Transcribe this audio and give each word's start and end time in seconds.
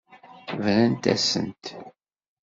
Brant-asent. 0.59 1.63